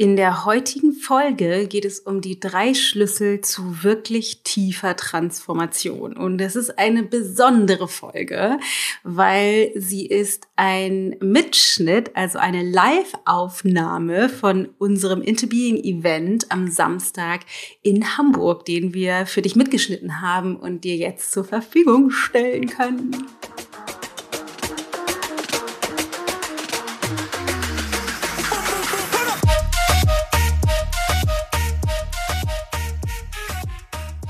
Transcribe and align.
In 0.00 0.14
der 0.14 0.44
heutigen 0.44 0.92
Folge 0.92 1.66
geht 1.66 1.84
es 1.84 1.98
um 1.98 2.20
die 2.20 2.38
drei 2.38 2.72
Schlüssel 2.72 3.40
zu 3.40 3.82
wirklich 3.82 4.44
tiefer 4.44 4.94
Transformation. 4.94 6.16
Und 6.16 6.38
das 6.38 6.54
ist 6.54 6.78
eine 6.78 7.02
besondere 7.02 7.88
Folge, 7.88 8.60
weil 9.02 9.72
sie 9.74 10.06
ist 10.06 10.46
ein 10.54 11.16
Mitschnitt, 11.18 12.14
also 12.14 12.38
eine 12.38 12.62
Live-Aufnahme 12.62 14.28
von 14.28 14.68
unserem 14.78 15.20
Into 15.20 15.48
Being 15.48 15.82
Event 15.82 16.52
am 16.52 16.70
Samstag 16.70 17.40
in 17.82 18.16
Hamburg, 18.16 18.66
den 18.66 18.94
wir 18.94 19.26
für 19.26 19.42
dich 19.42 19.56
mitgeschnitten 19.56 20.20
haben 20.20 20.54
und 20.54 20.84
dir 20.84 20.94
jetzt 20.94 21.32
zur 21.32 21.42
Verfügung 21.42 22.12
stellen 22.12 22.68
können. 22.68 23.16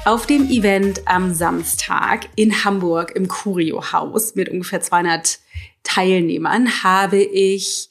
Auf 0.08 0.24
dem 0.24 0.48
Event 0.48 1.06
am 1.06 1.34
Samstag 1.34 2.30
in 2.34 2.64
Hamburg 2.64 3.14
im 3.14 3.28
Curio 3.28 3.92
Haus 3.92 4.34
mit 4.36 4.48
ungefähr 4.48 4.80
200 4.80 5.38
Teilnehmern 5.82 6.82
habe 6.82 7.22
ich 7.22 7.90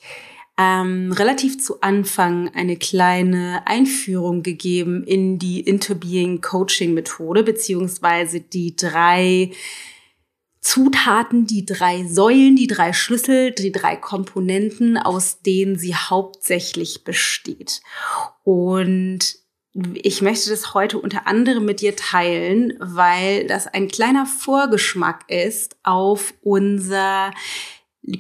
ähm, 0.58 1.12
relativ 1.12 1.64
zu 1.64 1.82
Anfang 1.82 2.50
eine 2.56 2.76
kleine 2.76 3.62
Einführung 3.68 4.42
gegeben 4.42 5.04
in 5.04 5.38
die 5.38 5.60
Interbeing 5.60 6.42
Coaching 6.42 6.96
Methode 6.96 7.44
beziehungsweise 7.44 8.42
die 8.42 8.76
drei 8.76 9.52
Zutaten, 10.60 11.46
die 11.46 11.66
drei 11.66 12.04
Säulen, 12.04 12.56
die 12.56 12.66
drei 12.66 12.94
Schlüssel, 12.94 13.52
die 13.52 13.72
drei 13.72 13.96
Komponenten, 13.96 14.98
aus 14.98 15.44
denen 15.44 15.78
sie 15.78 15.94
hauptsächlich 15.94 17.04
besteht. 17.04 17.82
Und 18.44 19.38
ich 19.94 20.22
möchte 20.22 20.50
das 20.50 20.74
heute 20.74 20.98
unter 20.98 21.28
anderem 21.28 21.66
mit 21.66 21.82
dir 21.82 21.96
teilen, 21.96 22.74
weil 22.80 23.46
das 23.46 23.68
ein 23.68 23.88
kleiner 23.88 24.26
Vorgeschmack 24.26 25.26
ist 25.28 25.76
auf 25.84 26.34
unser 26.42 27.32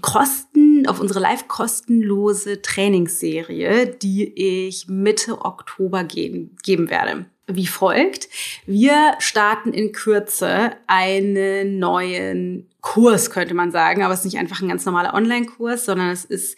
Kosten, 0.01 0.85
auf 0.87 0.99
unsere 0.99 1.19
live 1.19 1.47
kostenlose 1.47 2.61
Trainingsserie, 2.61 3.87
die 3.87 4.67
ich 4.67 4.87
Mitte 4.87 5.45
Oktober 5.45 6.03
geben, 6.03 6.55
geben 6.61 6.89
werde. 6.89 7.25
Wie 7.47 7.67
folgt. 7.67 8.27
Wir 8.65 9.15
starten 9.19 9.71
in 9.71 9.93
Kürze 9.93 10.71
einen 10.85 11.79
neuen 11.79 12.69
Kurs, 12.81 13.31
könnte 13.31 13.53
man 13.53 13.71
sagen, 13.71 14.03
aber 14.03 14.13
es 14.13 14.19
ist 14.19 14.25
nicht 14.25 14.37
einfach 14.37 14.61
ein 14.61 14.67
ganz 14.67 14.85
normaler 14.85 15.13
Online-Kurs, 15.13 15.85
sondern 15.85 16.09
es 16.09 16.25
ist 16.25 16.57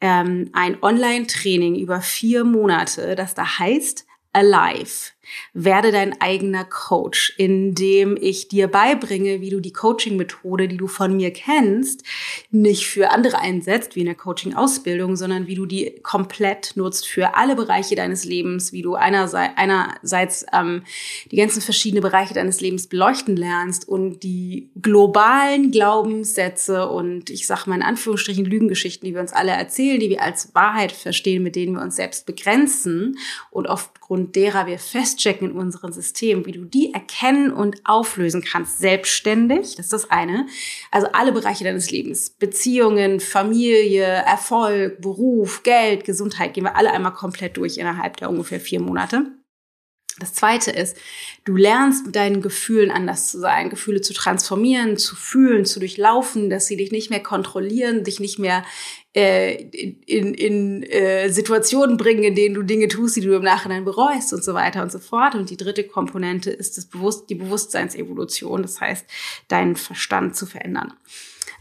ähm, 0.00 0.48
ein 0.54 0.82
Online-Training 0.82 1.76
über 1.76 2.00
vier 2.00 2.44
Monate, 2.44 3.14
das 3.16 3.34
da 3.34 3.58
heißt 3.58 4.06
alive. 4.34 5.12
Werde 5.52 5.92
dein 5.92 6.20
eigener 6.20 6.64
Coach, 6.64 7.34
indem 7.36 8.16
ich 8.20 8.48
dir 8.48 8.68
beibringe, 8.68 9.40
wie 9.40 9.50
du 9.50 9.60
die 9.60 9.72
Coaching-Methode, 9.72 10.68
die 10.68 10.76
du 10.76 10.86
von 10.86 11.16
mir 11.16 11.32
kennst, 11.32 12.02
nicht 12.50 12.86
für 12.86 13.10
andere 13.10 13.38
einsetzt, 13.38 13.96
wie 13.96 14.00
in 14.00 14.06
der 14.06 14.14
Coaching-Ausbildung, 14.14 15.16
sondern 15.16 15.46
wie 15.46 15.54
du 15.54 15.66
die 15.66 16.00
komplett 16.02 16.72
nutzt 16.76 17.06
für 17.06 17.36
alle 17.36 17.56
Bereiche 17.56 17.94
deines 17.94 18.24
Lebens, 18.24 18.72
wie 18.72 18.82
du 18.82 18.94
einerseits, 18.94 19.54
einerseits 19.56 20.46
ähm, 20.52 20.82
die 21.30 21.36
ganzen 21.36 21.60
verschiedenen 21.60 22.02
Bereiche 22.02 22.34
deines 22.34 22.60
Lebens 22.60 22.86
beleuchten 22.86 23.36
lernst 23.36 23.88
und 23.88 24.22
die 24.22 24.70
globalen 24.80 25.70
Glaubenssätze 25.70 26.88
und 26.88 27.30
ich 27.30 27.46
sage 27.46 27.68
mal 27.68 27.76
in 27.76 27.82
Anführungsstrichen 27.82 28.44
Lügengeschichten, 28.44 29.06
die 29.06 29.14
wir 29.14 29.20
uns 29.20 29.32
alle 29.32 29.52
erzählen, 29.52 30.00
die 30.00 30.10
wir 30.10 30.22
als 30.22 30.54
Wahrheit 30.54 30.92
verstehen, 30.92 31.42
mit 31.42 31.56
denen 31.56 31.74
wir 31.74 31.82
uns 31.82 31.96
selbst 31.96 32.26
begrenzen 32.26 33.18
und 33.50 33.68
aufgrund 33.68 34.36
derer 34.36 34.66
wir 34.66 34.78
fest 34.78 35.19
auschecken 35.20 35.50
in 35.50 35.56
unserem 35.56 35.92
System, 35.92 36.46
wie 36.46 36.52
du 36.52 36.64
die 36.64 36.92
erkennen 36.94 37.52
und 37.52 37.80
auflösen 37.84 38.42
kannst, 38.42 38.78
selbstständig, 38.78 39.76
das 39.76 39.86
ist 39.86 39.92
das 39.92 40.10
eine. 40.10 40.46
Also 40.90 41.08
alle 41.12 41.32
Bereiche 41.32 41.64
deines 41.64 41.90
Lebens, 41.90 42.30
Beziehungen, 42.30 43.20
Familie, 43.20 44.04
Erfolg, 44.04 45.00
Beruf, 45.00 45.62
Geld, 45.62 46.04
Gesundheit, 46.04 46.54
gehen 46.54 46.64
wir 46.64 46.76
alle 46.76 46.92
einmal 46.92 47.12
komplett 47.12 47.56
durch 47.56 47.78
innerhalb 47.78 48.16
der 48.16 48.30
ungefähr 48.30 48.60
vier 48.60 48.80
Monate. 48.80 49.26
Das 50.18 50.34
zweite 50.34 50.70
ist, 50.70 50.96
du 51.44 51.56
lernst 51.56 52.04
mit 52.04 52.16
deinen 52.16 52.42
Gefühlen 52.42 52.90
anders 52.90 53.30
zu 53.30 53.38
sein, 53.38 53.70
Gefühle 53.70 54.00
zu 54.00 54.12
transformieren, 54.12 54.98
zu 54.98 55.16
fühlen, 55.16 55.64
zu 55.64 55.78
durchlaufen, 55.78 56.50
dass 56.50 56.66
sie 56.66 56.76
dich 56.76 56.92
nicht 56.92 57.10
mehr 57.10 57.22
kontrollieren, 57.22 58.04
dich 58.04 58.20
nicht 58.20 58.38
mehr 58.38 58.64
äh, 59.14 59.54
in, 60.06 60.34
in 60.34 60.82
äh, 60.82 61.30
Situationen 61.30 61.96
bringen, 61.96 62.24
in 62.24 62.34
denen 62.34 62.54
du 62.54 62.62
Dinge 62.62 62.88
tust, 62.88 63.16
die 63.16 63.22
du 63.22 63.34
im 63.34 63.42
Nachhinein 63.42 63.84
bereust 63.84 64.32
und 64.32 64.44
so 64.44 64.52
weiter 64.52 64.82
und 64.82 64.92
so 64.92 64.98
fort. 64.98 65.34
Und 65.34 65.48
die 65.48 65.56
dritte 65.56 65.84
Komponente 65.84 66.50
ist 66.50 66.76
das 66.76 66.86
Bewusst 66.86 67.30
die 67.30 67.36
Bewusstseinsevolution, 67.36 68.62
das 68.62 68.80
heißt, 68.80 69.06
deinen 69.48 69.76
Verstand 69.76 70.36
zu 70.36 70.44
verändern. 70.44 70.92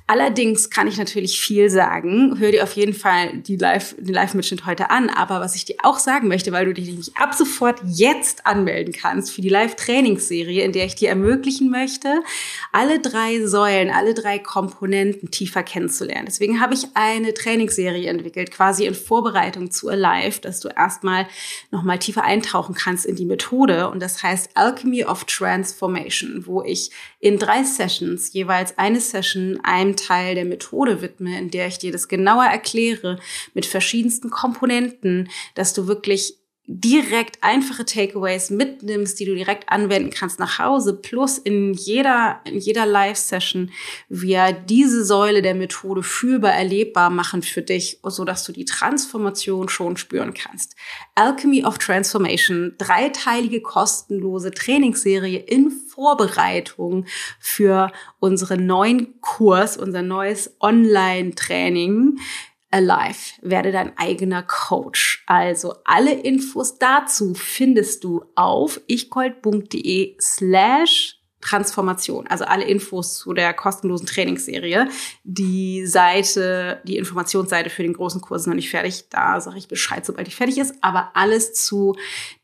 Allerdings 0.10 0.72
kann 0.72 0.88
ich 0.88 0.98
natürlich 0.98 1.40
viel 1.40 1.70
sagen. 1.70 2.40
Hör 2.40 2.52
dir 2.52 2.64
auf 2.64 2.74
jeden 2.74 2.96
Fall 2.96 3.38
die 3.38 3.58
Live, 3.58 3.96
den 4.00 4.16
Live-Mitschnitt 4.16 4.66
heute 4.66 4.90
an. 4.90 5.08
Aber 5.08 5.40
was 5.40 5.54
ich 5.54 5.66
dir 5.66 5.76
auch 5.84 6.00
sagen 6.00 6.28
möchte, 6.28 6.52
weil 6.52 6.66
du 6.66 6.74
dich 6.74 6.92
nicht 6.92 7.16
ab 7.16 7.36
sofort 7.36 7.80
jetzt 7.86 8.48
anmelden 8.48 8.92
kannst 8.92 9.32
für 9.32 9.42
die 9.42 9.50
Live-Trainingsserie, 9.50 10.64
in 10.64 10.72
der 10.72 10.86
ich 10.88 10.96
dir 10.96 11.10
ermöglichen 11.10 11.70
möchte, 11.70 12.24
alle 12.72 13.00
drei 13.00 13.46
Säulen, 13.46 13.92
alle 13.92 14.16
drei 14.16 14.40
Komponenten 14.40 15.30
tiefer 15.30 15.62
kennenzulernen. 15.62 16.26
Deswegen 16.26 16.60
habe 16.60 16.74
ich 16.74 16.88
eine 16.96 17.36
Trainingsserie 17.36 18.10
entwickelt, 18.10 18.50
quasi 18.50 18.88
in 18.88 18.96
Vorbereitung 18.96 19.70
zu 19.70 19.90
Alive, 19.90 20.42
dass 20.42 20.60
du 20.60 20.70
erstmal 20.70 21.28
nochmal 21.70 22.00
tiefer 22.00 22.24
eintauchen 22.24 22.74
kannst 22.74 23.06
in 23.06 23.16
die 23.16 23.26
Methode. 23.26 23.92
Und 23.92 24.02
das 24.02 24.24
heißt 24.24 24.58
Alchemy 24.58 25.06
of 25.06 25.26
Transformation, 25.26 26.48
wo 26.48 26.64
ich 26.64 26.90
in 27.20 27.38
drei 27.38 27.64
Sessions, 27.64 28.34
jeweils 28.34 28.76
eine 28.80 29.02
Session, 29.02 29.60
einem 29.62 29.99
Teil 30.02 30.36
der 30.36 30.46
Methode 30.46 31.02
widme, 31.02 31.38
in 31.38 31.52
der 31.52 31.68
ich 31.68 31.78
dir 31.78 31.92
das 31.92 32.08
genauer 32.08 32.46
erkläre 32.46 33.20
mit 33.54 33.66
verschiedensten 33.66 34.30
Komponenten, 34.30 35.30
dass 35.56 35.74
du 35.74 35.88
wirklich 35.88 36.36
direkt 36.72 37.44
einfache 37.44 37.84
Takeaways 37.84 38.52
mitnimmst, 38.52 39.20
die 39.20 39.26
du 39.26 39.34
direkt 39.34 39.70
anwenden 39.70 40.12
kannst 40.12 40.38
nach 40.38 40.60
Hause, 40.60 40.94
plus 40.94 41.40
in 41.40 41.74
jeder, 41.74 42.42
in 42.46 42.60
jeder 42.60 42.86
Live-Session 42.86 43.72
wir 44.08 44.54
diese 44.54 45.04
Säule 45.04 45.42
der 45.42 45.56
Methode 45.56 46.04
fühlbar 46.04 46.54
erlebbar 46.54 47.10
machen 47.10 47.42
für 47.42 47.64
dich, 47.64 48.00
so 48.04 48.24
dass 48.24 48.44
du 48.44 48.52
die 48.52 48.66
Transformation 48.66 49.68
schon 49.68 49.98
spüren 49.98 50.36
kannst. 50.36 50.76
Alchemy 51.16 51.66
of 51.66 51.80
Transformation, 51.80 52.76
dreiteilige 52.78 53.62
kostenlose 53.62 54.52
Trainingsserie 54.52 55.40
in 55.40 55.72
Vorbereitung 55.72 57.06
für 57.40 57.92
unseren 58.20 58.68
neuen 58.68 59.20
Kurs, 59.22 59.76
unser 59.76 60.04
neues 60.04 60.56
Online-Training 60.60 62.20
Alive, 62.72 63.34
werde 63.42 63.72
dein 63.72 63.98
eigener 63.98 64.44
Coach. 64.44 65.24
Also 65.26 65.76
alle 65.86 66.14
Infos 66.14 66.78
dazu 66.78 67.34
findest 67.34 68.04
du 68.04 68.24
auf 68.36 68.80
ichgold.de 68.88 70.16
slash 70.20 71.20
Transformation. 71.42 72.28
Also 72.28 72.46
alle 72.46 72.64
Infos 72.66 73.18
zu 73.18 73.34
der 73.34 73.54
kostenlosen 73.54 74.08
Trainingsserie. 74.08 74.90
Die 75.24 75.86
Seite, 75.86 76.82
die 76.84 76.98
Informationsseite 76.98 77.70
für 77.70 77.84
den 77.84 77.94
großen 77.94 78.20
Kurs 78.20 78.42
ist 78.42 78.48
noch 78.48 78.56
nicht 78.56 78.70
fertig. 78.70 79.06
Da 79.10 79.40
sage 79.40 79.58
ich 79.58 79.70
Bescheid, 79.70 80.06
sobald 80.06 80.28
die 80.28 80.32
fertig 80.32 80.58
ist. 80.58 80.76
Aber 80.82 81.12
alles 81.14 81.54
zu 81.54 81.96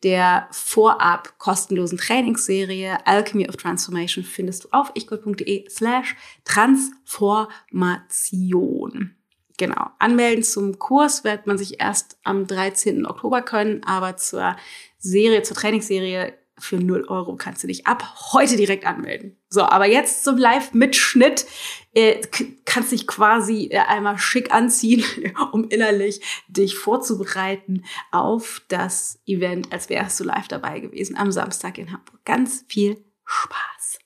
der 0.03 0.47
vorab 0.52 1.38
kostenlosen 1.40 1.97
Trainingsserie 1.97 3.06
Alchemy 3.06 3.50
of 3.50 3.57
Transformation 3.57 4.24
findest 4.24 4.63
du 4.63 4.69
auf 4.72 4.94
ichgold.de 4.96 5.69
slash 5.69 6.16
Transformation. 6.46 9.18
Genau. 9.57 9.88
Anmelden 9.99 10.43
zum 10.43 10.79
Kurs 10.79 11.23
wird 11.23 11.47
man 11.47 11.57
sich 11.57 11.79
erst 11.79 12.17
am 12.23 12.45
13. 12.45 13.05
Oktober 13.05 13.41
können, 13.41 13.83
aber 13.85 14.17
zur 14.17 14.56
Serie, 14.97 15.44
zur 15.44 15.56
Trainingsserie 15.56 16.33
für 16.57 16.77
0 16.77 17.06
Euro 17.09 17.35
kannst 17.35 17.63
du 17.63 17.68
dich 17.68 17.85
ab 17.85 18.03
heute 18.33 18.56
direkt 18.56 18.85
anmelden. 18.85 19.38
So, 19.50 19.63
aber 19.63 19.85
jetzt 19.88 20.24
zum 20.24 20.38
Live-Mitschnitt. 20.38 21.45
Äh, 21.94 22.21
kannst 22.65 22.91
dich 22.91 23.07
quasi 23.07 23.69
äh, 23.71 23.80
einmal 23.80 24.18
schick 24.18 24.53
anziehen, 24.53 25.03
um 25.51 25.69
innerlich 25.69 26.21
dich 26.47 26.77
vorzubereiten 26.77 27.85
auf 28.12 28.62
das 28.68 29.19
Event, 29.25 29.71
als 29.71 29.89
wärst 29.89 30.19
du 30.19 30.25
live 30.25 30.47
dabei 30.47 30.80
gewesen 30.80 31.15
am 31.18 31.31
Samstag 31.31 31.77
in 31.77 31.91
Hamburg. 31.91 32.19
Ganz 32.25 32.65
viel 32.68 33.03
Spaß. 33.24 34.00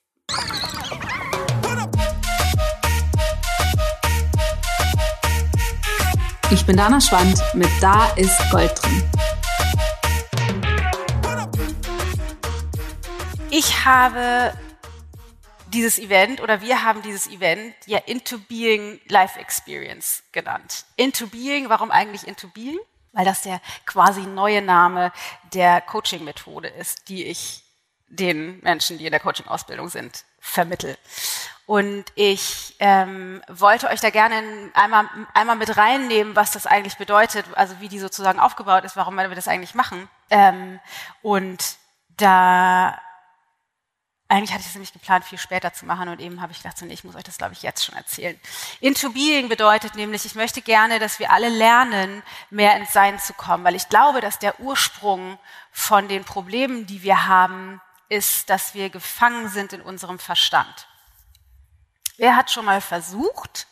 Ich 6.51 6.65
bin 6.65 6.77
Dana 6.77 6.99
Schwand 6.99 7.41
mit 7.53 7.69
Da 7.79 8.07
ist 8.15 8.37
Gold 8.51 8.71
drin. 8.81 9.11
Ich 13.51 13.85
habe 13.85 14.53
dieses 15.73 15.99
Event 15.99 16.41
oder 16.41 16.61
wir 16.61 16.83
haben 16.83 17.01
dieses 17.01 17.27
Event 17.27 17.73
ja 17.85 17.99
Into 17.99 18.37
Being 18.37 18.99
Life 19.07 19.39
Experience 19.39 20.23
genannt. 20.31 20.85
Into 20.95 21.27
Being, 21.27 21.69
warum 21.69 21.91
eigentlich 21.91 22.27
Into 22.27 22.47
Being? 22.47 22.79
weil 23.11 23.25
das 23.25 23.41
der 23.41 23.61
quasi 23.85 24.21
neue 24.21 24.61
Name 24.61 25.11
der 25.53 25.81
Coaching-Methode 25.81 26.67
ist, 26.67 27.09
die 27.09 27.25
ich 27.25 27.63
den 28.07 28.59
Menschen, 28.61 28.97
die 28.97 29.05
in 29.05 29.11
der 29.11 29.19
Coaching-Ausbildung 29.19 29.89
sind, 29.89 30.25
vermittel. 30.49 30.97
Und 31.65 32.05
ich 32.15 32.75
ähm, 32.79 33.43
wollte 33.47 33.89
euch 33.89 33.99
da 33.99 34.09
gerne 34.09 34.41
einmal, 34.73 35.07
einmal 35.35 35.55
mit 35.55 35.77
reinnehmen, 35.77 36.35
was 36.35 36.51
das 36.51 36.65
eigentlich 36.65 36.97
bedeutet, 36.97 37.45
also 37.55 37.79
wie 37.79 37.89
die 37.89 37.99
sozusagen 37.99 38.39
aufgebaut 38.39 38.85
ist, 38.85 38.95
warum 38.95 39.15
wir 39.15 39.29
das 39.29 39.47
eigentlich 39.47 39.75
machen. 39.75 40.09
Ähm, 40.31 40.79
und 41.21 41.77
da 42.17 42.99
eigentlich 44.29 44.51
hatte 44.51 44.61
ich 44.61 44.67
es 44.67 44.75
nämlich 44.75 44.93
geplant, 44.93 45.25
viel 45.25 45.39
später 45.39 45.73
zu 45.73 45.87
machen 45.87 46.07
und 46.07 46.19
eben 46.19 46.39
habe 46.39 46.51
ich 46.51 46.59
gedacht, 46.59 46.77
so, 46.77 46.85
nee, 46.85 46.93
ich 46.93 47.03
muss 47.03 47.15
euch 47.15 47.23
das, 47.23 47.39
glaube 47.39 47.53
ich, 47.53 47.63
jetzt 47.63 47.83
schon 47.83 47.95
erzählen. 47.95 48.39
Into 48.79 49.09
Being 49.11 49.49
bedeutet 49.49 49.95
nämlich, 49.95 50.23
ich 50.23 50.35
möchte 50.35 50.61
gerne, 50.61 50.99
dass 50.99 51.17
wir 51.17 51.31
alle 51.31 51.49
lernen, 51.49 52.21
mehr 52.51 52.77
ins 52.77 52.93
Sein 52.93 53.17
zu 53.17 53.33
kommen, 53.33 53.63
weil 53.63 53.75
ich 53.75 53.89
glaube, 53.89 54.21
dass 54.21 54.37
der 54.37 54.59
Ursprung 54.59 55.39
von 55.71 56.07
den 56.07 56.23
Problemen, 56.23 56.85
die 56.85 57.01
wir 57.01 57.25
haben, 57.25 57.81
ist, 58.09 58.49
dass 58.49 58.73
wir 58.73 58.89
gefangen 58.89 59.49
sind 59.49 59.73
in 59.73 59.81
unserem 59.81 60.19
Verstand. 60.19 60.87
Wer 62.17 62.35
hat 62.35 62.51
schon 62.51 62.65
mal 62.65 62.81
versucht, 62.81 63.67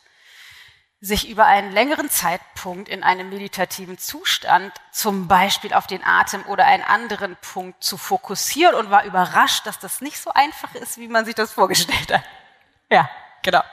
sich 1.00 1.30
über 1.30 1.46
einen 1.46 1.72
längeren 1.72 2.10
Zeitpunkt 2.10 2.90
in 2.90 3.04
einem 3.04 3.30
meditativen 3.30 3.98
Zustand, 3.98 4.74
zum 4.92 5.28
Beispiel 5.28 5.74
auf 5.74 5.86
den 5.86 6.04
Atem 6.04 6.44
oder 6.48 6.66
einen 6.66 6.84
anderen 6.84 7.36
Punkt 7.36 7.84
zu 7.84 7.98
fokussieren 7.98 8.74
und 8.74 8.90
war 8.90 9.04
überrascht, 9.04 9.68
dass 9.68 9.78
das 9.80 10.02
nicht 10.02 10.20
so 10.20 10.32
einfach 10.32 10.74
ist, 10.76 10.98
wie 10.98 11.08
man 11.08 11.26
sich 11.26 11.36
das 11.36 11.52
vorgestellt 11.54 12.12
hat. 12.12 12.24
Ja, 12.90 13.10
genau. 13.44 13.64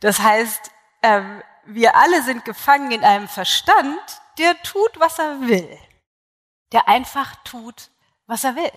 Das 0.00 0.18
heißt, 0.18 0.70
ähm, 1.02 1.42
wir 1.64 1.96
alle 1.96 2.22
sind 2.22 2.44
gefangen 2.44 2.90
in 2.90 3.04
einem 3.04 3.28
Verstand, 3.28 4.00
der 4.38 4.60
tut, 4.62 5.00
was 5.00 5.18
er 5.18 5.40
will. 5.40 5.78
Der 6.72 6.88
einfach 6.88 7.36
tut, 7.44 7.90
was 8.26 8.44
er 8.44 8.56
will. 8.56 8.72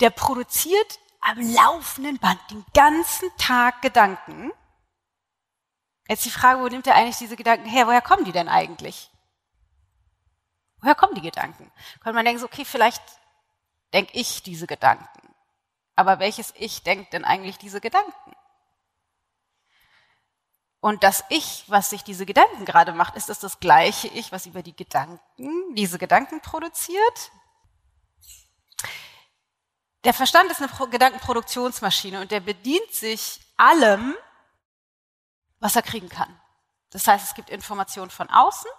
Der 0.00 0.10
produziert 0.10 0.98
am 1.20 1.40
laufenden 1.40 2.18
Band 2.18 2.40
den 2.50 2.64
ganzen 2.74 3.30
Tag 3.38 3.80
Gedanken, 3.82 4.52
Jetzt 6.08 6.24
die 6.26 6.30
Frage, 6.30 6.60
wo 6.60 6.68
nimmt 6.68 6.86
er 6.86 6.96
eigentlich 6.96 7.16
diese 7.16 7.36
Gedanken 7.36 7.66
her? 7.66 7.86
Woher 7.86 8.02
kommen 8.02 8.24
die 8.24 8.32
denn 8.32 8.48
eigentlich? 8.48 9.10
Woher 10.80 10.94
kommen 10.94 11.14
die 11.14 11.22
Gedanken? 11.22 11.72
Könnte 12.00 12.14
man 12.14 12.24
denken, 12.24 12.40
so, 12.40 12.46
okay, 12.46 12.64
vielleicht 12.64 13.02
denke 13.94 14.12
ich 14.12 14.42
diese 14.42 14.66
Gedanken. 14.66 15.34
Aber 15.96 16.18
welches 16.18 16.52
Ich 16.56 16.82
denkt 16.82 17.12
denn 17.12 17.24
eigentlich 17.24 17.56
diese 17.56 17.80
Gedanken? 17.80 18.36
Und 20.80 21.02
das 21.02 21.24
Ich, 21.30 21.64
was 21.68 21.88
sich 21.88 22.04
diese 22.04 22.26
Gedanken 22.26 22.66
gerade 22.66 22.92
macht, 22.92 23.16
ist 23.16 23.30
das 23.30 23.38
das 23.38 23.60
gleiche 23.60 24.08
Ich, 24.08 24.32
was 24.32 24.44
über 24.44 24.62
die 24.62 24.76
Gedanken, 24.76 25.74
diese 25.74 25.98
Gedanken 25.98 26.42
produziert? 26.42 27.30
Der 30.04 30.12
Verstand 30.12 30.50
ist 30.50 30.60
eine 30.60 30.70
Gedankenproduktionsmaschine 30.90 32.20
und 32.20 32.30
der 32.30 32.40
bedient 32.40 32.92
sich 32.92 33.40
allem, 33.56 34.14
was 35.60 35.76
er 35.76 35.82
kriegen 35.82 36.10
kann. 36.10 36.38
Das 36.90 37.06
heißt, 37.06 37.26
es 37.26 37.34
gibt 37.34 37.48
Informationen 37.48 38.10
von 38.10 38.28
außen. 38.28 38.70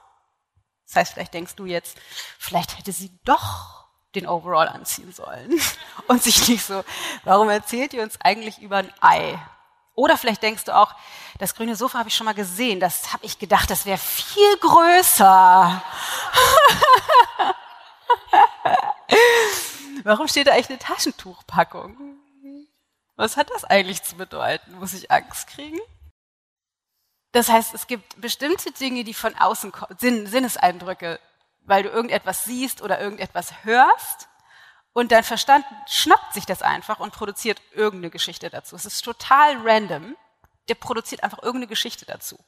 Das 0.85 0.95
heißt, 0.95 1.13
vielleicht 1.13 1.33
denkst 1.33 1.55
du 1.55 1.65
jetzt, 1.65 1.97
vielleicht 2.37 2.77
hätte 2.77 2.91
sie 2.91 3.11
doch 3.25 3.85
den 4.13 4.27
Overall 4.27 4.69
anziehen 4.69 5.11
sollen 5.11 5.59
und 6.07 6.21
sich 6.21 6.47
nicht 6.47 6.63
so, 6.63 6.83
warum 7.23 7.49
erzählt 7.49 7.93
ihr 7.93 8.03
uns 8.03 8.21
eigentlich 8.21 8.59
über 8.61 8.77
ein 8.77 8.93
Ei? 9.01 9.39
Oder 9.95 10.17
vielleicht 10.17 10.43
denkst 10.43 10.65
du 10.65 10.75
auch, 10.75 10.93
das 11.39 11.55
grüne 11.55 11.75
Sofa 11.75 11.99
habe 11.99 12.09
ich 12.09 12.15
schon 12.15 12.25
mal 12.25 12.33
gesehen, 12.33 12.79
das 12.79 13.13
habe 13.13 13.25
ich 13.25 13.39
gedacht, 13.39 13.69
das 13.69 13.85
wäre 13.85 13.97
viel 13.97 14.57
größer. 14.57 15.81
warum 20.05 20.27
steht 20.27 20.47
da 20.47 20.51
eigentlich 20.53 20.69
eine 20.69 20.79
Taschentuchpackung? 20.79 21.97
Was 23.15 23.37
hat 23.37 23.49
das 23.49 23.63
eigentlich 23.63 24.03
zu 24.03 24.15
bedeuten? 24.15 24.73
Muss 24.75 24.93
ich 24.93 25.11
Angst 25.11 25.47
kriegen? 25.47 25.79
Das 27.31 27.49
heißt, 27.49 27.73
es 27.73 27.87
gibt 27.87 28.19
bestimmte 28.21 28.71
Dinge, 28.71 29.03
die 29.03 29.13
von 29.13 29.35
außen 29.35 29.71
kommen, 29.71 29.97
Sinn, 29.99 30.27
Sinneseindrücke, 30.27 31.19
weil 31.65 31.83
du 31.83 31.89
irgendetwas 31.89 32.45
siehst 32.45 32.81
oder 32.81 33.01
irgendetwas 33.01 33.63
hörst 33.63 34.29
und 34.93 35.11
dein 35.11 35.25
Verstand 35.25 35.65
schnappt 35.87 36.33
sich 36.33 36.45
das 36.45 36.61
einfach 36.61 37.01
und 37.01 37.11
produziert 37.11 37.61
irgendeine 37.73 38.11
Geschichte 38.11 38.49
dazu. 38.49 38.77
Es 38.77 38.85
ist 38.85 39.01
total 39.01 39.57
random. 39.67 40.15
Der 40.69 40.75
produziert 40.75 41.23
einfach 41.23 41.39
irgendeine 41.39 41.67
Geschichte 41.67 42.05
dazu. 42.05 42.35
Und 42.35 42.45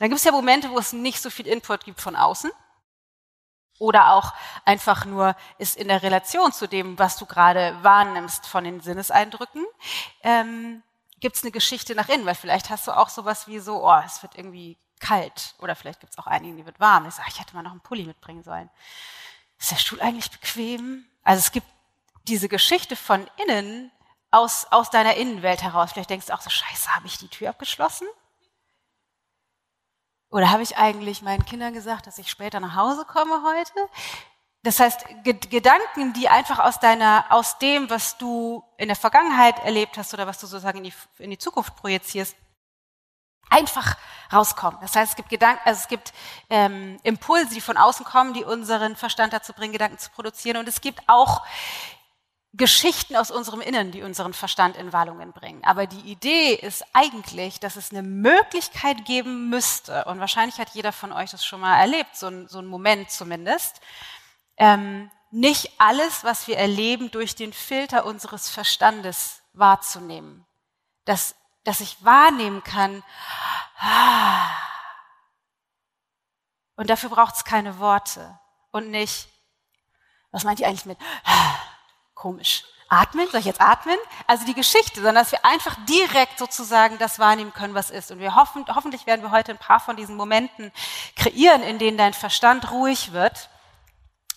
dann 0.00 0.08
gibt 0.08 0.18
es 0.18 0.24
ja 0.24 0.32
Momente, 0.32 0.70
wo 0.70 0.78
es 0.78 0.92
nicht 0.92 1.22
so 1.22 1.30
viel 1.30 1.46
Input 1.46 1.84
gibt 1.84 2.00
von 2.00 2.16
außen. 2.16 2.50
Oder 3.78 4.12
auch 4.12 4.32
einfach 4.64 5.04
nur 5.04 5.34
ist 5.58 5.76
in 5.76 5.88
der 5.88 6.02
Relation 6.02 6.52
zu 6.52 6.68
dem, 6.68 6.98
was 6.98 7.16
du 7.16 7.26
gerade 7.26 7.76
wahrnimmst 7.82 8.46
von 8.46 8.64
den 8.64 8.80
Sinneseindrücken, 8.80 9.64
ähm, 10.22 10.82
gibt 11.20 11.36
es 11.36 11.42
eine 11.42 11.50
Geschichte 11.50 11.94
nach 11.94 12.08
innen, 12.08 12.26
weil 12.26 12.34
vielleicht 12.34 12.70
hast 12.70 12.86
du 12.86 12.92
auch 12.92 13.08
sowas 13.08 13.48
wie 13.48 13.58
so, 13.58 13.84
oh, 13.84 14.00
es 14.04 14.22
wird 14.22 14.36
irgendwie 14.36 14.78
kalt 15.00 15.54
oder 15.58 15.74
vielleicht 15.74 16.00
gibt 16.00 16.12
es 16.12 16.18
auch 16.18 16.26
einigen, 16.26 16.56
die 16.56 16.66
wird 16.66 16.80
warm. 16.80 17.06
Ich 17.06 17.14
sage, 17.14 17.28
ich 17.30 17.40
hätte 17.40 17.54
mal 17.54 17.62
noch 17.62 17.72
einen 17.72 17.80
Pulli 17.80 18.04
mitbringen 18.04 18.42
sollen. 18.42 18.70
Ist 19.58 19.70
der 19.70 19.76
Stuhl 19.76 20.00
eigentlich 20.00 20.30
bequem? 20.30 21.04
Also 21.22 21.40
es 21.40 21.52
gibt 21.52 21.66
diese 22.28 22.48
Geschichte 22.48 22.96
von 22.96 23.26
innen 23.36 23.90
aus, 24.30 24.66
aus 24.70 24.90
deiner 24.90 25.14
Innenwelt 25.14 25.62
heraus. 25.62 25.92
Vielleicht 25.92 26.10
denkst 26.10 26.26
du 26.26 26.34
auch 26.34 26.40
so, 26.40 26.50
scheiße, 26.50 26.94
habe 26.94 27.06
ich 27.06 27.18
die 27.18 27.28
Tür 27.28 27.50
abgeschlossen? 27.50 28.06
Oder 30.34 30.50
habe 30.50 30.64
ich 30.64 30.76
eigentlich 30.76 31.22
meinen 31.22 31.44
Kindern 31.44 31.74
gesagt, 31.74 32.08
dass 32.08 32.18
ich 32.18 32.28
später 32.28 32.58
nach 32.58 32.74
Hause 32.74 33.04
komme 33.04 33.44
heute? 33.44 33.72
Das 34.64 34.80
heißt, 34.80 35.06
Gedanken, 35.22 36.12
die 36.14 36.28
einfach 36.28 36.58
aus 36.58 36.80
deiner, 36.80 37.26
aus 37.30 37.58
dem, 37.58 37.88
was 37.88 38.18
du 38.18 38.64
in 38.76 38.88
der 38.88 38.96
Vergangenheit 38.96 39.64
erlebt 39.64 39.96
hast 39.96 40.12
oder 40.12 40.26
was 40.26 40.40
du 40.40 40.48
sozusagen 40.48 40.78
in 40.78 40.84
die, 40.84 41.22
in 41.22 41.30
die 41.30 41.38
Zukunft 41.38 41.76
projizierst, 41.76 42.34
einfach 43.48 43.96
rauskommen. 44.32 44.80
Das 44.80 44.96
heißt, 44.96 45.10
es 45.10 45.16
gibt 45.16 45.28
Gedanken, 45.28 45.62
also 45.64 45.78
es 45.78 45.86
gibt 45.86 46.12
ähm, 46.50 46.98
Impulse, 47.04 47.54
die 47.54 47.60
von 47.60 47.76
außen 47.76 48.04
kommen, 48.04 48.34
die 48.34 48.42
unseren 48.42 48.96
Verstand 48.96 49.32
dazu 49.32 49.52
bringen, 49.52 49.72
Gedanken 49.72 49.98
zu 49.98 50.10
produzieren. 50.10 50.56
Und 50.56 50.66
es 50.66 50.80
gibt 50.80 51.00
auch 51.06 51.46
Geschichten 52.56 53.16
aus 53.16 53.32
unserem 53.32 53.60
Inneren, 53.60 53.90
die 53.90 54.02
unseren 54.02 54.32
Verstand 54.32 54.76
in 54.76 54.92
Wallungen 54.92 55.32
bringen. 55.32 55.64
Aber 55.64 55.88
die 55.88 56.10
Idee 56.10 56.54
ist 56.54 56.84
eigentlich, 56.92 57.58
dass 57.58 57.74
es 57.74 57.90
eine 57.90 58.02
Möglichkeit 58.02 59.04
geben 59.04 59.50
müsste, 59.50 60.04
und 60.04 60.20
wahrscheinlich 60.20 60.58
hat 60.58 60.70
jeder 60.70 60.92
von 60.92 61.10
euch 61.10 61.32
das 61.32 61.44
schon 61.44 61.60
mal 61.60 61.76
erlebt, 61.76 62.16
so 62.16 62.28
ein, 62.28 62.46
so 62.46 62.60
ein 62.60 62.66
Moment 62.66 63.10
zumindest, 63.10 63.80
ähm, 64.56 65.10
nicht 65.32 65.80
alles, 65.80 66.22
was 66.22 66.46
wir 66.46 66.56
erleben, 66.56 67.10
durch 67.10 67.34
den 67.34 67.52
Filter 67.52 68.06
unseres 68.06 68.48
Verstandes 68.48 69.42
wahrzunehmen. 69.52 70.46
Dass, 71.06 71.34
dass 71.64 71.80
ich 71.80 72.04
wahrnehmen 72.04 72.62
kann, 72.62 73.02
ah. 73.80 74.48
und 76.76 76.88
dafür 76.88 77.10
braucht 77.10 77.34
es 77.34 77.44
keine 77.44 77.80
Worte 77.80 78.38
und 78.70 78.92
nicht, 78.92 79.28
was 80.30 80.44
meint 80.44 80.60
ihr 80.60 80.68
eigentlich 80.68 80.86
mit 80.86 80.98
ah, 81.24 81.56
komisch? 82.24 82.64
Atmen? 82.88 83.28
Soll 83.30 83.40
ich 83.40 83.46
jetzt 83.46 83.60
atmen? 83.60 83.98
Also 84.26 84.46
die 84.46 84.54
Geschichte, 84.54 84.96
sondern 84.96 85.16
dass 85.16 85.32
wir 85.32 85.44
einfach 85.44 85.76
direkt 85.84 86.38
sozusagen 86.38 86.96
das 86.96 87.18
wahrnehmen 87.18 87.52
können, 87.52 87.74
was 87.74 87.90
ist. 87.90 88.10
Und 88.10 88.18
wir 88.18 88.34
hoffen, 88.34 88.64
hoffentlich 88.74 89.06
werden 89.06 89.20
wir 89.20 89.30
heute 89.30 89.52
ein 89.52 89.58
paar 89.58 89.78
von 89.78 89.94
diesen 89.96 90.16
Momenten 90.16 90.72
kreieren, 91.16 91.62
in 91.62 91.78
denen 91.78 91.98
dein 91.98 92.14
Verstand 92.14 92.70
ruhig 92.70 93.12
wird 93.12 93.50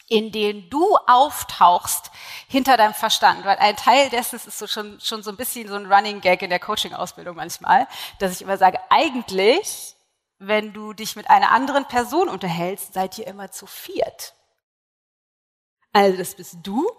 in 0.10 0.32
denen 0.32 0.70
du 0.70 0.96
auftauchst 1.06 2.12
hinter 2.48 2.78
deinem 2.78 2.94
Verstand. 2.94 3.44
Weil 3.44 3.58
ein 3.58 3.76
Teil 3.76 4.10
dessen 4.10 4.38
ist 4.38 4.58
so 4.58 4.66
schon, 4.66 5.02
schon 5.02 5.22
so 5.22 5.32
ein 5.32 5.36
bisschen 5.36 5.68
so 5.68 5.76
ein 5.76 5.92
Running 5.92 6.22
Gag 6.22 6.42
in 6.42 6.50
der 6.50 6.62
Coaching-Ausbildung 6.62 7.36
manchmal, 7.36 7.90
dass 8.20 8.32
ich 8.32 8.42
immer 8.42 8.58
sage, 8.58 8.80
eigentlich, 8.90 9.98
wenn 10.40 10.72
du 10.72 10.94
dich 10.94 11.18
mit 11.18 11.30
einer 11.30 11.52
anderen 11.52 11.90
Person 11.90 12.30
unterhältst, 12.30 12.94
seid 12.94 13.18
ihr 13.18 13.28
immer 13.28 13.52
zu 13.52 13.68
viert. 13.68 14.34
Also 15.92 16.18
das 16.18 16.36
bist 16.36 16.56
du 16.64 16.90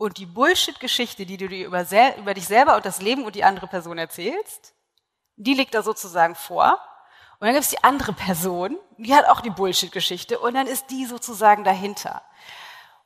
und 0.00 0.16
die 0.16 0.24
Bullshit-Geschichte, 0.24 1.26
die 1.26 1.36
du 1.36 1.46
dir 1.46 1.66
über, 1.66 1.84
über 2.16 2.32
dich 2.32 2.46
selber 2.46 2.74
und 2.76 2.86
das 2.86 3.02
Leben 3.02 3.22
und 3.24 3.34
die 3.34 3.44
andere 3.44 3.66
Person 3.66 3.98
erzählst, 3.98 4.72
die 5.36 5.52
liegt 5.52 5.74
da 5.74 5.82
sozusagen 5.82 6.34
vor. 6.34 6.78
Und 7.38 7.46
dann 7.46 7.52
gibt 7.52 7.64
es 7.64 7.70
die 7.70 7.84
andere 7.84 8.14
Person, 8.14 8.78
die 8.96 9.14
hat 9.14 9.26
auch 9.26 9.42
die 9.42 9.50
Bullshit-Geschichte 9.50 10.38
und 10.38 10.54
dann 10.54 10.66
ist 10.66 10.86
die 10.86 11.04
sozusagen 11.04 11.64
dahinter. 11.64 12.22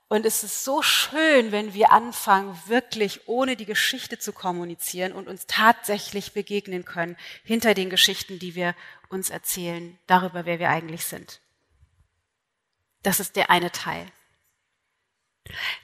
Und 0.07 0.25
es 0.25 0.45
ist 0.45 0.63
so 0.63 0.83
schön, 0.83 1.51
wenn 1.51 1.75
wir 1.75 1.91
anfangen, 1.91 2.57
wirklich 2.67 3.27
ohne 3.27 3.57
die 3.57 3.67
Geschichte 3.67 4.21
zu 4.21 4.33
kommunizieren 4.33 5.15
und 5.15 5.27
uns 5.27 5.47
tatsächlich 5.49 6.33
begegnen 6.33 6.85
können 6.85 7.17
hinter 7.43 7.75
den 7.75 7.91
Geschichten, 7.91 8.39
die 8.39 8.55
wir 8.55 8.77
uns 9.09 9.31
erzählen, 9.31 9.99
darüber, 10.07 10.45
wer 10.45 10.61
wir 10.61 10.71
eigentlich 10.71 11.07
sind. 11.07 11.41
Das 13.03 13.19
ist 13.19 13.35
der 13.35 13.51
eine 13.51 13.73
Teil. 13.73 14.07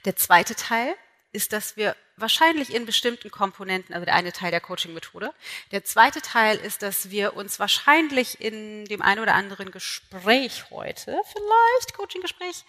Der 0.05 0.15
zweite 0.15 0.55
Teil 0.55 0.95
ist, 1.33 1.53
dass 1.53 1.77
wir 1.77 1.95
wahrscheinlich 2.17 2.73
in 2.73 2.85
bestimmten 2.85 3.31
Komponenten, 3.31 3.93
also 3.93 4.05
der 4.05 4.15
eine 4.15 4.31
Teil 4.31 4.51
der 4.51 4.59
Coaching-Methode, 4.59 5.33
der 5.71 5.83
zweite 5.83 6.21
Teil 6.21 6.57
ist, 6.57 6.81
dass 6.83 7.09
wir 7.09 7.35
uns 7.35 7.59
wahrscheinlich 7.59 8.41
in 8.41 8.85
dem 8.85 9.01
einen 9.01 9.21
oder 9.21 9.33
anderen 9.33 9.71
Gespräch 9.71 10.65
heute, 10.69 11.19
vielleicht 11.31 11.93
Coaching-Gespräch, 11.95 12.63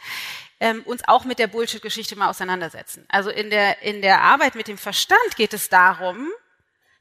ähm, 0.61 0.83
uns 0.85 1.07
auch 1.07 1.25
mit 1.25 1.39
der 1.39 1.49
Bullshit-Geschichte 1.49 2.17
mal 2.17 2.31
auseinandersetzen. 2.31 3.05
Also 3.09 3.31
in 3.31 3.51
der, 3.51 3.83
in 3.83 4.01
der 4.01 4.23
Arbeit 4.23 4.55
mit 4.55 4.69
dem 4.69 4.79
Verstand 4.79 5.37
geht 5.37 5.53
es 5.53 5.69
darum, 5.69 6.29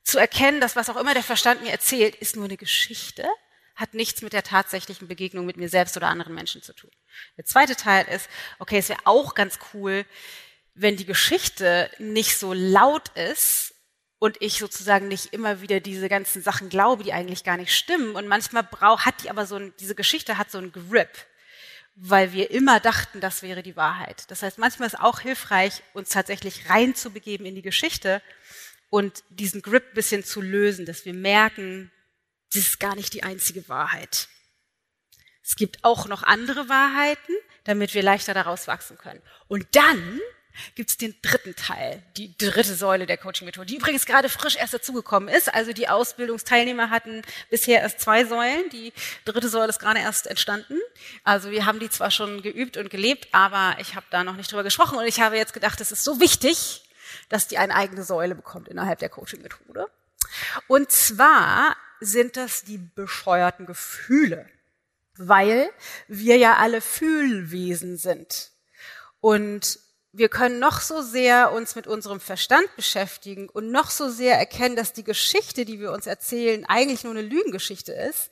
zu 0.03 0.17
erkennen, 0.17 0.62
dass 0.62 0.75
was 0.75 0.89
auch 0.89 0.98
immer 0.98 1.13
der 1.13 1.24
Verstand 1.24 1.62
mir 1.62 1.71
erzählt, 1.71 2.15
ist 2.15 2.36
nur 2.36 2.45
eine 2.45 2.57
Geschichte, 2.57 3.27
hat 3.81 3.93
nichts 3.93 4.21
mit 4.21 4.31
der 4.31 4.43
tatsächlichen 4.43 5.07
Begegnung 5.07 5.45
mit 5.45 5.57
mir 5.57 5.67
selbst 5.67 5.97
oder 5.97 6.07
anderen 6.07 6.35
Menschen 6.35 6.61
zu 6.61 6.73
tun. 6.73 6.91
Der 7.38 7.45
zweite 7.45 7.75
Teil 7.75 8.07
ist, 8.07 8.29
okay, 8.59 8.77
es 8.77 8.88
wäre 8.88 9.01
auch 9.05 9.35
ganz 9.35 9.59
cool, 9.73 10.05
wenn 10.73 10.95
die 10.95 11.05
Geschichte 11.05 11.89
nicht 12.00 12.38
so 12.38 12.53
laut 12.53 13.09
ist 13.09 13.73
und 14.19 14.38
ich 14.39 14.59
sozusagen 14.59 15.07
nicht 15.07 15.33
immer 15.33 15.61
wieder 15.61 15.79
diese 15.79 16.07
ganzen 16.07 16.41
Sachen 16.41 16.69
glaube, 16.69 17.03
die 17.03 17.11
eigentlich 17.11 17.43
gar 17.43 17.57
nicht 17.57 17.75
stimmen. 17.75 18.15
Und 18.15 18.27
manchmal 18.27 18.63
braucht, 18.63 19.05
hat 19.05 19.23
die 19.23 19.29
aber 19.29 19.45
so 19.45 19.55
ein, 19.55 19.73
diese 19.79 19.95
Geschichte 19.95 20.38
hat 20.38 20.51
so 20.51 20.59
einen 20.59 20.71
Grip, 20.71 21.09
weil 21.95 22.31
wir 22.31 22.51
immer 22.51 22.79
dachten, 22.79 23.19
das 23.19 23.41
wäre 23.41 23.63
die 23.63 23.75
Wahrheit. 23.75 24.29
Das 24.29 24.43
heißt, 24.43 24.59
manchmal 24.59 24.88
ist 24.88 25.00
auch 25.00 25.19
hilfreich, 25.19 25.81
uns 25.93 26.09
tatsächlich 26.09 26.69
reinzubegeben 26.69 27.45
in 27.45 27.55
die 27.55 27.63
Geschichte 27.63 28.21
und 28.91 29.23
diesen 29.29 29.63
Grip 29.63 29.95
bisschen 29.95 30.23
zu 30.23 30.39
lösen, 30.39 30.85
dass 30.85 31.05
wir 31.05 31.13
merken, 31.13 31.91
das 32.53 32.63
ist 32.63 32.79
gar 32.79 32.96
nicht 32.96 33.13
die 33.13 33.24
einzige 33.24 33.67
Wahrheit. 33.70 34.27
Es 35.43 35.55
gibt 35.55 35.84
auch 35.84 36.08
noch 36.08 36.24
andere 36.24 36.70
Wahrheiten, 36.70 37.34
damit 37.63 37.93
wir 37.93 38.03
leichter 38.03 38.34
daraus 38.34 38.67
wachsen 38.67 38.98
können. 38.98 39.22
Und 39.48 39.67
dann 39.72 40.20
gibt 40.75 40.89
es 40.89 40.98
den 40.98 41.15
dritten 41.22 41.55
Teil, 41.55 42.03
die 42.17 42.38
dritte 42.38 42.75
Säule 42.75 43.05
der 43.05 43.17
Coaching-Methode, 43.17 43.67
die 43.67 43.77
übrigens 43.77 44.05
gerade 44.05 44.29
frisch 44.29 44.55
erst 44.55 44.74
dazugekommen 44.74 45.29
ist. 45.29 45.53
Also 45.53 45.74
die 45.74 45.88
Ausbildungsteilnehmer 45.88 46.89
hatten 46.89 47.22
bisher 47.50 47.81
erst 47.81 48.01
zwei 48.01 48.25
Säulen. 48.25 48.70
Die 48.72 48.93
dritte 49.25 49.50
Säule 49.50 49.70
ist 49.70 49.79
gerade 49.79 50.00
erst 50.00 50.27
entstanden. 50.27 50.77
Also 51.24 51.51
wir 51.51 51.65
haben 51.65 51.79
die 51.79 51.89
zwar 51.89 52.12
schon 52.12 52.41
geübt 52.41 52.77
und 52.77 52.89
gelebt, 52.89 53.27
aber 53.31 53.77
ich 53.79 53.96
habe 53.96 54.05
da 54.10 54.24
noch 54.24 54.36
nicht 54.36 54.51
drüber 54.51 54.63
gesprochen 54.63 54.98
und 54.98 55.05
ich 55.05 55.22
habe 55.22 55.38
jetzt 55.38 55.53
gedacht, 55.53 55.79
es 55.81 55.91
ist 55.91 56.03
so 56.03 56.20
wichtig, 56.20 56.84
dass 57.29 57.48
die 57.48 57.58
eine 57.58 57.75
eigene 57.75 58.03
Säule 58.03 58.36
bekommt 58.36 58.67
innerhalb 58.67 59.00
der 59.00 59.10
Coaching-Methode. 59.10 59.88
Und 60.67 60.91
zwar 60.91 61.75
sind 62.01 62.36
das 62.36 62.63
die 62.63 62.77
bescheuerten 62.77 63.65
Gefühle, 63.65 64.48
weil 65.15 65.70
wir 66.08 66.38
ja 66.38 66.58
alle 66.58 66.81
Fühlwesen 66.81 67.98
sind. 67.98 68.51
Und 69.22 69.79
wir 70.12 70.27
können 70.27 70.60
noch 70.60 70.81
so 70.81 71.01
sehr 71.01 71.53
uns 71.53 71.75
mit 71.75 71.88
unserem 71.88 72.20
Verstand 72.20 72.67
beschäftigen 72.75 73.48
und 73.48 73.72
noch 73.72 73.89
so 73.89 74.10
sehr 74.10 74.38
erkennen, 74.38 74.75
dass 74.75 74.91
die 74.91 75.05
Geschichte, 75.05 75.63
die 75.63 75.79
wir 75.79 75.93
uns 75.93 76.05
erzählen, 76.05 76.65
eigentlich 76.65 77.03
nur 77.03 77.13
eine 77.13 77.22
Lügengeschichte 77.22 77.93
ist. 77.93 78.29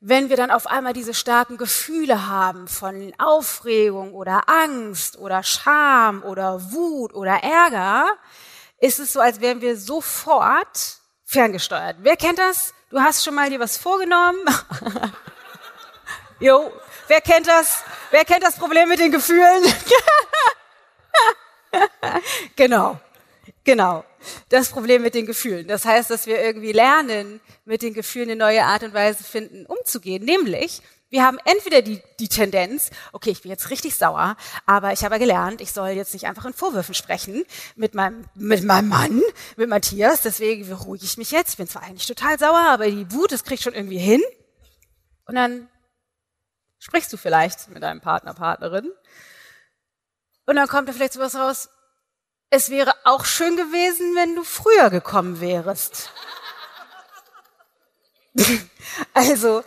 Wenn 0.00 0.28
wir 0.28 0.36
dann 0.36 0.50
auf 0.50 0.66
einmal 0.66 0.92
diese 0.92 1.14
starken 1.14 1.56
Gefühle 1.56 2.28
haben 2.28 2.68
von 2.68 3.12
Aufregung 3.18 4.14
oder 4.14 4.48
Angst 4.48 5.18
oder 5.18 5.42
Scham 5.42 6.22
oder 6.22 6.72
Wut 6.72 7.12
oder 7.14 7.42
Ärger, 7.42 8.06
ist 8.78 8.98
es 8.98 9.12
so, 9.12 9.20
als 9.20 9.40
wären 9.40 9.60
wir 9.60 9.76
sofort 9.76 10.98
ferngesteuert. 11.24 11.96
Wer 12.00 12.16
kennt 12.16 12.38
das? 12.38 12.74
Du 12.94 13.00
hast 13.00 13.24
schon 13.24 13.34
mal 13.34 13.50
dir 13.50 13.58
was 13.58 13.76
vorgenommen? 13.76 14.38
jo, 16.38 16.70
wer 17.08 17.20
kennt 17.20 17.48
das? 17.48 17.82
Wer 18.12 18.24
kennt 18.24 18.44
das 18.44 18.54
Problem 18.54 18.88
mit 18.88 19.00
den 19.00 19.10
Gefühlen? 19.10 19.64
genau, 22.56 23.00
genau. 23.64 24.04
Das 24.48 24.68
Problem 24.68 25.02
mit 25.02 25.16
den 25.16 25.26
Gefühlen. 25.26 25.66
Das 25.66 25.84
heißt, 25.84 26.08
dass 26.08 26.26
wir 26.26 26.40
irgendwie 26.40 26.70
lernen, 26.70 27.40
mit 27.64 27.82
den 27.82 27.94
Gefühlen 27.94 28.30
eine 28.30 28.38
neue 28.38 28.62
Art 28.62 28.84
und 28.84 28.94
Weise 28.94 29.24
finden, 29.24 29.66
umzugehen. 29.66 30.24
Nämlich, 30.24 30.80
wir 31.10 31.22
haben 31.22 31.38
entweder 31.44 31.82
die, 31.82 32.02
die 32.18 32.28
Tendenz, 32.28 32.90
okay, 33.12 33.30
ich 33.30 33.42
bin 33.42 33.50
jetzt 33.50 33.70
richtig 33.70 33.94
sauer, 33.94 34.36
aber 34.66 34.92
ich 34.92 35.04
habe 35.04 35.18
gelernt, 35.18 35.60
ich 35.60 35.72
soll 35.72 35.90
jetzt 35.90 36.12
nicht 36.12 36.26
einfach 36.26 36.44
in 36.44 36.54
Vorwürfen 36.54 36.94
sprechen 36.94 37.44
mit 37.76 37.94
meinem, 37.94 38.24
mit 38.34 38.64
meinem 38.64 38.88
Mann, 38.88 39.22
mit 39.56 39.68
Matthias, 39.68 40.22
deswegen 40.22 40.68
beruhige 40.68 41.04
ich 41.04 41.16
mich 41.16 41.30
jetzt. 41.30 41.50
Ich 41.50 41.56
bin 41.56 41.68
zwar 41.68 41.82
eigentlich 41.82 42.06
total 42.06 42.38
sauer, 42.38 42.66
aber 42.68 42.90
die 42.90 43.12
Wut, 43.12 43.32
das 43.32 43.44
kriegt 43.44 43.62
schon 43.62 43.74
irgendwie 43.74 43.98
hin. 43.98 44.22
Und 45.26 45.36
dann 45.36 45.68
sprichst 46.78 47.12
du 47.12 47.16
vielleicht 47.16 47.68
mit 47.68 47.82
deinem 47.82 48.00
Partner, 48.00 48.34
Partnerin 48.34 48.90
und 50.46 50.56
dann 50.56 50.68
kommt 50.68 50.88
da 50.88 50.92
vielleicht 50.92 51.14
sowas 51.14 51.34
raus, 51.34 51.68
es 52.50 52.70
wäre 52.70 52.92
auch 53.04 53.24
schön 53.24 53.56
gewesen, 53.56 54.14
wenn 54.14 54.36
du 54.36 54.44
früher 54.44 54.90
gekommen 54.90 55.40
wärst. 55.40 56.10
also, 59.14 59.64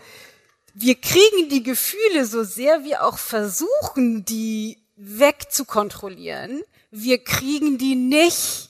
wir 0.79 1.01
kriegen 1.01 1.49
die 1.49 1.63
Gefühle 1.63 2.25
so 2.25 2.43
sehr 2.43 2.83
wir 2.83 3.03
auch 3.03 3.17
versuchen, 3.17 4.25
die 4.25 4.77
wegzukontrollieren. 4.95 6.61
Wir 6.91 7.23
kriegen 7.23 7.79
die 7.79 7.95
nicht, 7.95 8.69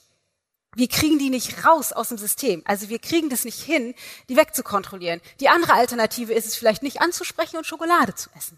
wir 0.74 0.88
kriegen 0.88 1.20
die 1.20 1.30
nicht 1.30 1.66
raus 1.66 1.92
aus 1.92 2.08
dem 2.08 2.18
System. 2.18 2.62
Also 2.66 2.88
wir 2.88 3.00
kriegen 3.00 3.30
das 3.30 3.44
nicht 3.44 3.62
hin, 3.62 3.94
die 4.30 4.38
wegzukontrollieren. 4.38 5.20
Die 5.42 5.50
andere 5.50 5.74
Alternative 5.74 6.34
ist 6.34 6.48
es 6.48 6.56
vielleicht 6.56 6.82
nicht 6.82 7.02
anzusprechen 7.02 7.58
und 7.58 7.66
Schokolade 7.66 8.16
zu 8.16 8.30
essen. 8.38 8.58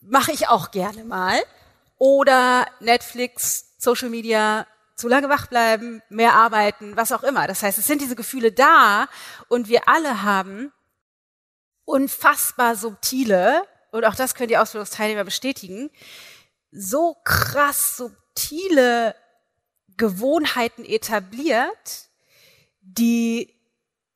Mache 0.00 0.32
ich 0.32 0.48
auch 0.48 0.70
gerne 0.70 1.04
mal 1.04 1.38
oder 1.98 2.66
Netflix, 2.80 3.74
Social 3.76 4.08
Media, 4.08 4.66
zu 4.94 5.08
lange 5.08 5.28
wach 5.28 5.46
bleiben, 5.46 6.00
mehr 6.08 6.32
arbeiten, 6.32 6.96
was 6.96 7.12
auch 7.12 7.22
immer. 7.22 7.46
Das 7.46 7.62
heißt, 7.62 7.76
es 7.76 7.86
sind 7.86 8.00
diese 8.00 8.16
Gefühle 8.16 8.50
da 8.50 9.08
und 9.48 9.68
wir 9.68 9.90
alle 9.90 10.22
haben 10.22 10.72
unfassbar 11.86 12.76
subtile, 12.76 13.62
und 13.92 14.04
auch 14.04 14.14
das 14.14 14.34
können 14.34 14.48
die 14.48 14.58
Ausbildungsteilnehmer 14.58 15.24
bestätigen, 15.24 15.90
so 16.70 17.16
krass 17.24 17.96
subtile 17.96 19.14
Gewohnheiten 19.96 20.84
etabliert, 20.84 22.08
die 22.82 23.54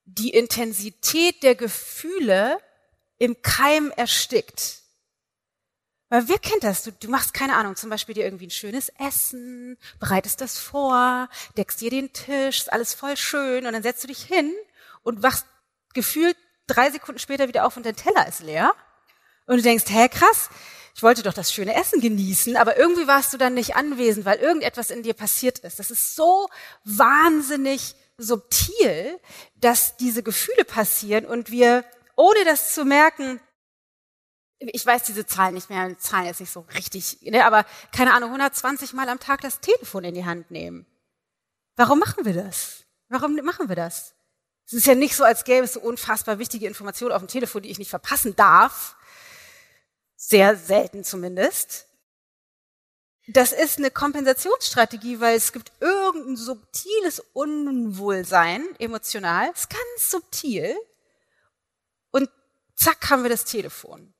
die 0.04 0.30
Intensität 0.30 1.42
der 1.42 1.54
Gefühle 1.54 2.58
im 3.18 3.40
Keim 3.42 3.90
erstickt. 3.96 4.80
Weil 6.08 6.28
wer 6.28 6.38
kennt 6.38 6.64
das? 6.64 6.82
Du, 6.82 6.90
du 6.90 7.08
machst 7.08 7.32
keine 7.32 7.54
Ahnung, 7.56 7.76
zum 7.76 7.88
Beispiel 7.88 8.16
dir 8.16 8.24
irgendwie 8.24 8.48
ein 8.48 8.50
schönes 8.50 8.90
Essen, 8.98 9.78
bereitest 10.00 10.40
das 10.40 10.58
vor, 10.58 11.28
deckst 11.56 11.80
dir 11.80 11.90
den 11.90 12.12
Tisch, 12.12 12.58
ist 12.58 12.72
alles 12.72 12.94
voll 12.94 13.16
schön 13.16 13.64
und 13.64 13.72
dann 13.72 13.84
setzt 13.84 14.02
du 14.02 14.08
dich 14.08 14.24
hin 14.24 14.52
und 15.02 15.22
wachst 15.22 15.46
gefühlt 15.94 16.36
drei 16.74 16.90
Sekunden 16.90 17.18
später 17.18 17.48
wieder 17.48 17.66
auf 17.66 17.76
und 17.76 17.84
dein 17.84 17.96
Teller 17.96 18.26
ist 18.26 18.40
leer. 18.40 18.72
Und 19.46 19.56
du 19.56 19.62
denkst, 19.62 19.84
hä, 19.88 20.08
krass, 20.08 20.48
ich 20.94 21.02
wollte 21.02 21.22
doch 21.22 21.34
das 21.34 21.52
schöne 21.52 21.74
Essen 21.74 22.00
genießen, 22.00 22.56
aber 22.56 22.76
irgendwie 22.76 23.06
warst 23.06 23.32
du 23.32 23.38
dann 23.38 23.54
nicht 23.54 23.76
anwesend, 23.76 24.24
weil 24.24 24.38
irgendetwas 24.38 24.90
in 24.90 25.02
dir 25.02 25.14
passiert 25.14 25.60
ist. 25.60 25.78
Das 25.78 25.90
ist 25.90 26.14
so 26.14 26.48
wahnsinnig 26.84 27.94
subtil, 28.18 29.18
dass 29.56 29.96
diese 29.96 30.22
Gefühle 30.22 30.64
passieren 30.64 31.24
und 31.24 31.50
wir, 31.50 31.84
ohne 32.16 32.44
das 32.44 32.74
zu 32.74 32.84
merken, 32.84 33.40
ich 34.58 34.84
weiß 34.84 35.04
diese 35.04 35.26
Zahlen 35.26 35.54
nicht 35.54 35.70
mehr, 35.70 35.98
Zahlen 35.98 36.26
jetzt 36.26 36.40
nicht 36.40 36.52
so 36.52 36.66
richtig, 36.74 37.22
ne, 37.22 37.46
aber 37.46 37.64
keine 37.96 38.12
Ahnung, 38.12 38.28
120 38.28 38.92
Mal 38.92 39.08
am 39.08 39.18
Tag 39.18 39.40
das 39.40 39.60
Telefon 39.60 40.04
in 40.04 40.14
die 40.14 40.26
Hand 40.26 40.50
nehmen. 40.50 40.86
Warum 41.76 41.98
machen 41.98 42.26
wir 42.26 42.34
das? 42.34 42.84
Warum 43.08 43.36
machen 43.36 43.68
wir 43.68 43.76
das? 43.76 44.14
Es 44.70 44.74
ist 44.74 44.86
ja 44.86 44.94
nicht 44.94 45.16
so, 45.16 45.24
als 45.24 45.42
gäbe 45.42 45.64
es 45.64 45.72
so 45.72 45.80
unfassbar 45.80 46.38
wichtige 46.38 46.68
Informationen 46.68 47.10
auf 47.10 47.22
dem 47.22 47.26
Telefon, 47.26 47.62
die 47.62 47.70
ich 47.70 47.80
nicht 47.80 47.90
verpassen 47.90 48.36
darf. 48.36 48.94
Sehr 50.14 50.54
selten 50.54 51.02
zumindest. 51.02 51.86
Das 53.26 53.50
ist 53.50 53.78
eine 53.78 53.90
Kompensationsstrategie, 53.90 55.18
weil 55.18 55.36
es 55.36 55.52
gibt 55.52 55.72
irgendein 55.80 56.36
subtiles 56.36 57.18
Unwohlsein, 57.32 58.64
emotional, 58.78 59.50
ist 59.50 59.70
ganz 59.70 60.08
subtil. 60.08 60.76
Und 62.12 62.30
zack 62.76 63.10
haben 63.10 63.24
wir 63.24 63.30
das 63.30 63.44
Telefon 63.44 64.14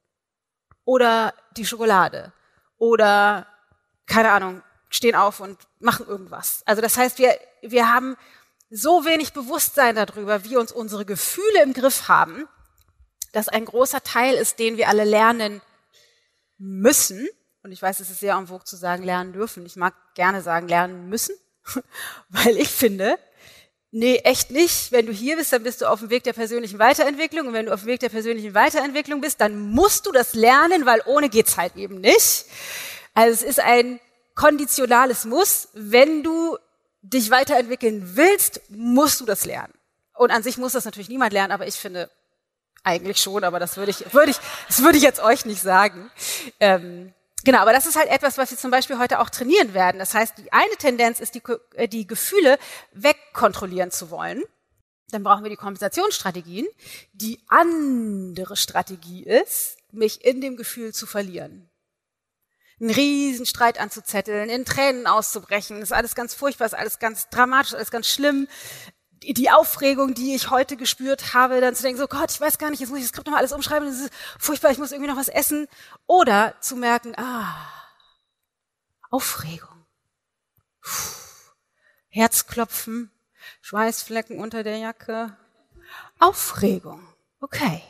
oder 0.84 1.32
die 1.56 1.64
Schokolade 1.64 2.32
oder 2.76 3.46
keine 4.06 4.32
Ahnung, 4.32 4.62
stehen 4.88 5.14
auf 5.14 5.38
und 5.38 5.60
machen 5.78 6.08
irgendwas. 6.08 6.62
Also 6.66 6.82
das 6.82 6.96
heißt, 6.96 7.20
wir, 7.20 7.38
wir 7.62 7.92
haben 7.92 8.16
so 8.70 9.04
wenig 9.04 9.32
Bewusstsein 9.32 9.96
darüber, 9.96 10.44
wie 10.44 10.56
uns 10.56 10.72
unsere 10.72 11.04
Gefühle 11.04 11.62
im 11.62 11.72
Griff 11.72 12.08
haben, 12.08 12.48
dass 13.32 13.48
ein 13.48 13.64
großer 13.64 14.02
Teil 14.02 14.34
ist, 14.34 14.58
den 14.58 14.76
wir 14.76 14.88
alle 14.88 15.04
lernen 15.04 15.60
müssen. 16.58 17.28
Und 17.62 17.72
ich 17.72 17.82
weiß, 17.82 18.00
es 18.00 18.10
ist 18.10 18.20
sehr 18.20 18.36
am 18.36 18.46
Vogue 18.46 18.64
zu 18.64 18.76
sagen, 18.76 19.02
lernen 19.02 19.32
dürfen. 19.32 19.66
Ich 19.66 19.76
mag 19.76 19.94
gerne 20.14 20.42
sagen, 20.42 20.68
lernen 20.68 21.08
müssen, 21.08 21.34
weil 22.28 22.56
ich 22.56 22.68
finde, 22.68 23.18
Nee, 23.92 24.18
echt 24.18 24.52
nicht. 24.52 24.92
Wenn 24.92 25.06
du 25.06 25.12
hier 25.12 25.36
bist, 25.36 25.52
dann 25.52 25.64
bist 25.64 25.80
du 25.80 25.86
auf 25.86 25.98
dem 25.98 26.10
Weg 26.10 26.22
der 26.22 26.32
persönlichen 26.32 26.78
Weiterentwicklung. 26.78 27.48
Und 27.48 27.54
wenn 27.54 27.66
du 27.66 27.74
auf 27.74 27.80
dem 27.80 27.88
Weg 27.88 27.98
der 27.98 28.08
persönlichen 28.08 28.54
Weiterentwicklung 28.54 29.20
bist, 29.20 29.40
dann 29.40 29.58
musst 29.58 30.06
du 30.06 30.12
das 30.12 30.34
lernen, 30.34 30.86
weil 30.86 31.02
ohne 31.06 31.28
geht's 31.28 31.56
halt 31.56 31.74
eben 31.74 32.00
nicht. 32.00 32.44
Also 33.14 33.32
es 33.32 33.42
ist 33.42 33.58
ein 33.58 33.98
konditionales 34.36 35.24
Muss. 35.24 35.70
Wenn 35.74 36.22
du 36.22 36.56
dich 37.02 37.30
weiterentwickeln 37.30 38.16
willst, 38.16 38.60
musst 38.68 39.20
du 39.20 39.24
das 39.24 39.44
lernen. 39.44 39.74
Und 40.14 40.30
an 40.30 40.42
sich 40.42 40.58
muss 40.58 40.72
das 40.72 40.84
natürlich 40.84 41.08
niemand 41.08 41.32
lernen, 41.32 41.52
aber 41.52 41.66
ich 41.66 41.76
finde 41.76 42.10
eigentlich 42.82 43.18
schon, 43.20 43.44
aber 43.44 43.58
das 43.58 43.76
würde 43.76 43.90
ich, 43.90 44.12
würde 44.12 44.30
ich, 44.30 44.36
das 44.68 44.82
würde 44.82 44.98
ich 44.98 45.02
jetzt 45.02 45.20
euch 45.20 45.44
nicht 45.44 45.62
sagen. 45.62 46.10
Ähm, 46.60 47.14
genau, 47.44 47.60
aber 47.60 47.72
das 47.72 47.86
ist 47.86 47.96
halt 47.96 48.10
etwas, 48.10 48.36
was 48.36 48.50
wir 48.50 48.58
zum 48.58 48.70
Beispiel 48.70 48.98
heute 48.98 49.20
auch 49.20 49.30
trainieren 49.30 49.72
werden. 49.72 49.98
Das 49.98 50.14
heißt, 50.14 50.38
die 50.38 50.52
eine 50.52 50.76
Tendenz 50.78 51.20
ist, 51.20 51.34
die, 51.34 51.42
äh, 51.74 51.88
die 51.88 52.06
Gefühle 52.06 52.58
wegkontrollieren 52.92 53.90
zu 53.90 54.10
wollen. 54.10 54.42
Dann 55.10 55.22
brauchen 55.22 55.42
wir 55.42 55.50
die 55.50 55.56
Kompensationsstrategien. 55.56 56.66
Die 57.12 57.40
andere 57.48 58.56
Strategie 58.56 59.24
ist, 59.24 59.78
mich 59.90 60.24
in 60.24 60.40
dem 60.40 60.56
Gefühl 60.56 60.92
zu 60.92 61.06
verlieren. 61.06 61.69
Einen 62.80 62.90
riesen 62.90 63.44
Streit 63.44 63.78
anzuzetteln, 63.78 64.48
in 64.48 64.64
Tränen 64.64 65.06
auszubrechen, 65.06 65.82
ist 65.82 65.92
alles 65.92 66.14
ganz 66.14 66.34
furchtbar, 66.34 66.66
ist 66.66 66.74
alles 66.74 66.98
ganz 66.98 67.28
dramatisch, 67.28 67.74
alles 67.74 67.90
ganz 67.90 68.08
schlimm. 68.08 68.48
Die 69.22 69.50
Aufregung, 69.50 70.14
die 70.14 70.34
ich 70.34 70.48
heute 70.48 70.78
gespürt 70.78 71.34
habe, 71.34 71.60
dann 71.60 71.74
zu 71.74 71.82
denken, 71.82 72.00
so 72.00 72.06
Gott, 72.06 72.30
ich 72.30 72.40
weiß 72.40 72.56
gar 72.56 72.70
nicht, 72.70 72.80
jetzt 72.80 72.88
muss 72.88 72.98
ich 72.98 73.04
das 73.04 73.10
Skript 73.10 73.26
nochmal 73.26 73.40
alles 73.40 73.52
umschreiben, 73.52 73.86
das 73.86 74.00
ist 74.00 74.12
furchtbar, 74.38 74.70
ich 74.70 74.78
muss 74.78 74.92
irgendwie 74.92 75.10
noch 75.10 75.18
was 75.18 75.28
essen. 75.28 75.68
Oder 76.06 76.54
zu 76.60 76.74
merken, 76.74 77.12
ah, 77.18 77.54
Aufregung. 79.10 79.84
Puh, 80.80 81.50
Herzklopfen, 82.08 83.10
Schweißflecken 83.60 84.38
unter 84.38 84.62
der 84.62 84.78
Jacke. 84.78 85.36
Aufregung. 86.18 87.06
Okay. 87.40 87.82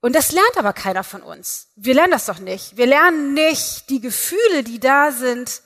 Und 0.00 0.14
das 0.14 0.32
lernt 0.32 0.56
aber 0.56 0.72
keiner 0.72 1.04
von 1.04 1.22
uns. 1.22 1.68
Wir 1.76 1.94
lernen 1.94 2.12
das 2.12 2.26
doch 2.26 2.38
nicht. 2.38 2.76
Wir 2.76 2.86
lernen 2.86 3.34
nicht 3.34 3.88
die 3.90 4.00
Gefühle, 4.00 4.62
die 4.62 4.78
da 4.78 5.10
sind. 5.10 5.62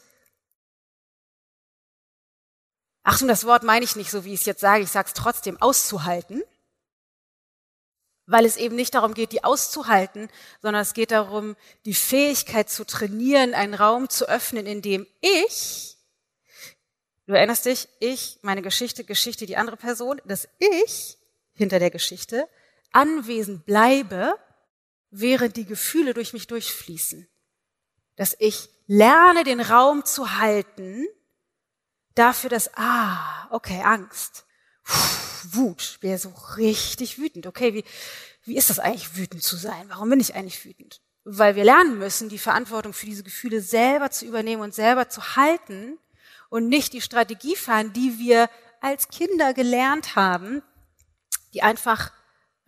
Achtung, 3.03 3.29
das 3.29 3.45
Wort 3.45 3.63
meine 3.63 3.85
ich 3.85 3.97
nicht 3.97 4.11
so, 4.11 4.25
wie 4.25 4.35
ich 4.35 4.41
es 4.41 4.47
jetzt 4.47 4.61
sage. 4.61 4.83
Ich 4.83 4.91
sage 4.91 5.09
es 5.09 5.15
trotzdem, 5.15 5.61
auszuhalten. 5.61 6.43
Weil 8.27 8.45
es 8.45 8.57
eben 8.57 8.77
nicht 8.77 8.95
darum 8.95 9.15
geht, 9.15 9.33
die 9.33 9.43
auszuhalten, 9.43 10.29
sondern 10.63 10.83
es 10.83 10.95
geht 10.95 11.11
darum, 11.11 11.57
die 11.85 11.95
Fähigkeit 11.95 12.71
zu 12.71 12.87
trainieren, 12.87 13.55
einen 13.55 13.75
Raum 13.75 14.09
zu 14.09 14.29
öffnen, 14.29 14.67
in 14.67 14.83
dem 14.83 15.07
ich 15.21 15.91
Du 17.31 17.37
erinnerst 17.37 17.65
dich, 17.65 17.89
ich, 18.01 18.41
meine 18.43 18.61
Geschichte, 18.61 19.05
Geschichte, 19.05 19.47
die 19.47 19.57
andere 19.57 19.77
Person, 19.77 20.21
dass 20.25 20.49
ich 20.59 21.17
hinter 21.53 21.79
der 21.79 21.93
Geschichte 21.93 22.49
anwesend 22.93 23.67
bleibe, 23.67 24.35
während 25.11 25.57
die 25.57 25.67
Gefühle 25.67 26.15
durch 26.15 26.33
mich 26.33 26.47
durchfließen. 26.47 27.29
Dass 28.17 28.37
ich 28.39 28.69
lerne, 28.87 29.45
den 29.45 29.61
Raum 29.61 30.05
zu 30.05 30.39
halten, 30.39 31.07
dafür, 32.15 32.51
dass, 32.51 32.71
ah, 32.75 33.49
okay, 33.51 33.83
Angst, 33.83 34.45
Puh, 34.83 35.53
Wut, 35.53 35.99
ja 36.03 36.19
so 36.19 36.33
richtig 36.57 37.19
wütend. 37.19 37.47
Okay, 37.47 37.75
wie, 37.75 37.85
wie 38.45 38.57
ist 38.57 38.71
das 38.71 38.79
eigentlich, 38.79 39.17
wütend 39.17 39.43
zu 39.43 39.57
sein? 39.57 39.89
Warum 39.89 40.11
bin 40.11 40.21
ich 40.21 40.35
eigentlich 40.35 40.65
wütend? 40.65 41.01
Weil 41.25 41.55
wir 41.55 41.65
lernen 41.65 41.99
müssen, 41.99 42.29
die 42.29 42.39
Verantwortung 42.39 42.93
für 42.93 43.07
diese 43.07 43.23
Gefühle 43.23 43.61
selber 43.61 44.11
zu 44.11 44.25
übernehmen 44.25 44.63
und 44.63 44.75
selber 44.75 45.09
zu 45.09 45.37
halten 45.37 45.99
und 46.49 46.69
nicht 46.69 46.93
die 46.93 47.01
Strategie 47.01 47.57
fahren, 47.57 47.93
die 47.93 48.19
wir 48.19 48.49
als 48.81 49.09
Kinder 49.09 49.55
gelernt 49.55 50.17
haben, 50.17 50.63
die 51.53 51.63
einfach 51.63 52.13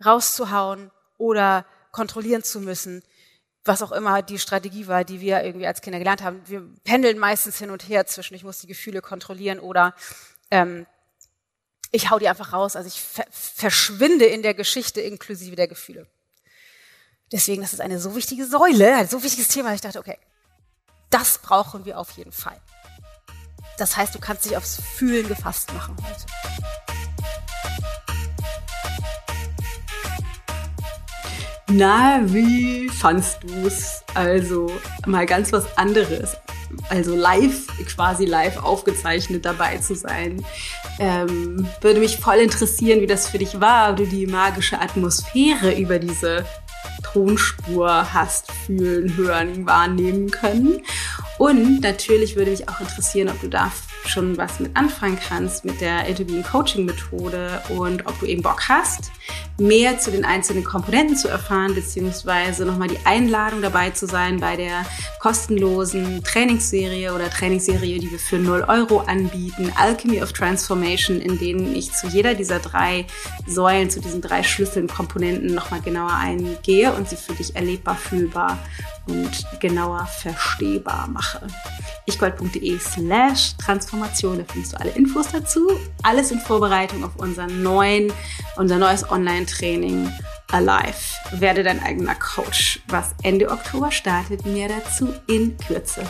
rauszuhauen 0.03 0.91
oder 1.17 1.65
kontrollieren 1.91 2.43
zu 2.43 2.59
müssen, 2.59 3.03
was 3.65 3.81
auch 3.81 3.91
immer 3.91 4.21
die 4.21 4.39
Strategie 4.39 4.87
war, 4.87 5.03
die 5.03 5.21
wir 5.21 5.43
irgendwie 5.43 5.67
als 5.67 5.81
Kinder 5.81 5.99
gelernt 5.99 6.21
haben. 6.21 6.41
Wir 6.45 6.67
pendeln 6.83 7.17
meistens 7.17 7.57
hin 7.57 7.69
und 7.69 7.87
her 7.87 8.05
zwischen, 8.05 8.35
ich 8.35 8.43
muss 8.43 8.59
die 8.59 8.67
Gefühle 8.67 9.01
kontrollieren 9.01 9.59
oder 9.59 9.95
ähm, 10.51 10.85
ich 11.91 12.09
hau 12.09 12.19
die 12.19 12.27
einfach 12.27 12.51
raus. 12.51 12.75
Also 12.75 12.87
ich 12.87 12.99
ver 12.99 13.25
verschwinde 13.31 14.25
in 14.25 14.41
der 14.41 14.53
Geschichte 14.53 14.99
inklusive 14.99 15.55
der 15.55 15.67
Gefühle. 15.67 16.07
Deswegen, 17.31 17.61
das 17.61 17.73
ist 17.73 17.81
eine 17.81 17.99
so 17.99 18.15
wichtige 18.15 18.45
Säule, 18.45 18.95
ein 18.95 19.07
so 19.07 19.23
wichtiges 19.23 19.47
Thema. 19.47 19.73
Ich 19.73 19.81
dachte, 19.81 19.99
okay, 19.99 20.19
das 21.09 21.37
brauchen 21.37 21.85
wir 21.85 21.99
auf 21.99 22.11
jeden 22.11 22.31
Fall. 22.31 22.59
Das 23.77 23.95
heißt, 23.97 24.13
du 24.13 24.19
kannst 24.19 24.45
dich 24.45 24.57
aufs 24.57 24.81
Fühlen 24.81 25.27
gefasst 25.27 25.73
machen 25.73 25.95
heute. 26.03 26.82
Na, 31.75 32.19
wie 32.25 32.87
fandst 32.87 33.39
du's? 33.43 34.03
Also 34.13 34.71
mal 35.07 35.25
ganz 35.25 35.51
was 35.51 35.75
anderes. 35.75 36.37
Also 36.89 37.15
live, 37.15 37.65
quasi 37.95 38.25
live 38.25 38.57
aufgezeichnet 38.57 39.43
dabei 39.43 39.77
zu 39.77 39.95
sein. 39.95 40.45
Ähm, 40.99 41.67
würde 41.81 41.99
mich 41.99 42.17
voll 42.17 42.35
interessieren, 42.35 43.01
wie 43.01 43.07
das 43.07 43.27
für 43.27 43.39
dich 43.39 43.59
war, 43.59 43.89
ob 43.91 43.97
du 43.97 44.05
die 44.05 44.27
magische 44.27 44.79
Atmosphäre 44.79 45.73
über 45.73 45.97
diese 45.97 46.45
Tonspur 47.01 48.13
hast 48.13 48.51
fühlen, 48.51 49.15
hören, 49.17 49.65
wahrnehmen 49.65 50.29
können. 50.29 50.83
Und 51.37 51.81
natürlich 51.81 52.35
würde 52.35 52.51
mich 52.51 52.69
auch 52.69 52.79
interessieren, 52.79 53.29
ob 53.29 53.41
du 53.41 53.47
da 53.47 53.71
schon 54.05 54.37
was 54.37 54.59
mit 54.59 54.75
anfangen 54.75 55.17
kannst 55.17 55.65
mit 55.65 55.81
der 55.81 56.05
Interviewing 56.05 56.43
Coaching 56.43 56.85
Methode 56.85 57.61
und 57.69 58.05
ob 58.05 58.19
du 58.19 58.25
eben 58.25 58.41
Bock 58.41 58.67
hast, 58.67 59.11
mehr 59.57 59.99
zu 59.99 60.11
den 60.11 60.25
einzelnen 60.25 60.63
Komponenten 60.63 61.15
zu 61.15 61.27
erfahren, 61.27 61.73
beziehungsweise 61.73 62.65
nochmal 62.65 62.87
die 62.87 62.99
Einladung 63.05 63.61
dabei 63.61 63.91
zu 63.91 64.07
sein 64.07 64.39
bei 64.39 64.55
der 64.55 64.85
kostenlosen 65.19 66.23
Trainingsserie 66.23 67.13
oder 67.13 67.29
Trainingsserie, 67.29 67.99
die 67.99 68.11
wir 68.11 68.19
für 68.19 68.39
0 68.39 68.65
Euro 68.67 68.99
anbieten, 68.99 69.71
Alchemy 69.75 70.21
of 70.21 70.33
Transformation, 70.33 71.21
in 71.21 71.39
denen 71.39 71.75
ich 71.75 71.91
zu 71.93 72.07
jeder 72.07 72.33
dieser 72.35 72.59
drei 72.59 73.05
Säulen, 73.47 73.89
zu 73.89 74.01
diesen 74.01 74.21
drei 74.21 74.43
Schlüsseln, 74.43 74.87
Komponenten 74.87 75.53
nochmal 75.53 75.81
genauer 75.81 76.13
eingehe 76.13 76.93
und 76.93 77.09
sie 77.09 77.15
für 77.15 77.33
dich 77.33 77.55
erlebbar, 77.55 77.95
fühlbar 77.95 78.59
und 79.07 79.45
genauer 79.59 80.05
verstehbar 80.05 81.07
mache. 81.07 81.47
ichgold.de 82.05 82.79
slash 82.79 83.55
Transformation, 83.57 84.39
da 84.39 84.45
findest 84.47 84.73
du 84.73 84.79
alle 84.79 84.91
Infos 84.91 85.27
dazu. 85.31 85.71
Alles 86.03 86.31
in 86.31 86.39
Vorbereitung 86.39 87.03
auf 87.03 87.15
unseren 87.17 87.63
neuen, 87.63 88.11
unser 88.55 88.77
neues 88.77 89.09
Online-Training 89.09 90.11
Alive. 90.51 90.93
Werde 91.31 91.63
dein 91.63 91.81
eigener 91.81 92.15
Coach, 92.15 92.81
was 92.87 93.15
Ende 93.23 93.49
Oktober 93.49 93.91
startet. 93.91 94.45
Mehr 94.45 94.69
dazu 94.69 95.13
in 95.27 95.57
Kürze. 95.57 96.07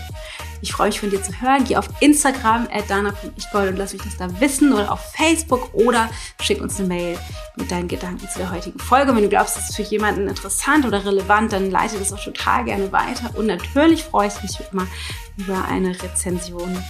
Ich 0.63 0.71
freue 0.71 0.88
mich 0.88 1.02
von 1.02 1.10
dir 1.10 1.21
zu 1.21 1.34
hören. 1.41 1.65
Geh 1.65 1.76
auf 1.76 1.89
Instagram 1.99 2.69
at 2.71 2.89
dana.ichgold 2.89 3.71
und 3.71 3.76
lass 3.76 3.91
mich 3.91 4.02
das 4.02 4.15
da 4.15 4.39
wissen 4.39 4.71
oder 4.71 4.93
auf 4.93 5.12
Facebook 5.12 5.73
oder 5.73 6.10
schick 6.41 6.62
uns 6.62 6.80
eine 6.80 6.88
Mail 6.88 7.19
mit 7.58 7.69
deinen 7.69 7.89
Gedanken 7.89 8.30
zu 8.30 8.39
der 8.39 8.49
heutigen 8.49 8.80
Folge. 8.80 9.13
Wenn 9.13 9.23
du 9.23 9.30
glaubst, 9.30 9.58
das 9.58 9.69
ist 9.69 9.76
für 9.76 9.82
jemanden 9.82 10.30
interessant 10.30 10.86
oder 10.86 11.06
relevant, 11.06 11.52
dann 11.52 11.69
leite 11.69 11.99
das 11.99 12.13
auch 12.13 12.23
total 12.23 12.63
gerne 12.63 12.93
weiter. 12.93 13.32
Und 13.38 13.47
natürlich 13.47 14.06
freue 14.06 14.30
ich 14.30 14.41
mich 14.41 14.58
immer 14.71 14.88
über 15.36 15.65
eine 15.65 16.02
Rezension 16.02 16.82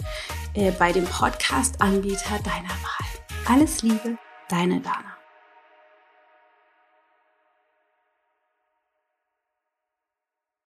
äh, 0.53 0.71
bei 0.71 0.91
dem 0.91 1.05
Podcast-Anbieter 1.05 2.38
deiner 2.43 2.69
Wahl. 2.69 3.55
Alles 3.55 3.81
Liebe, 3.81 4.19
deine 4.49 4.81
Dana. 4.81 5.12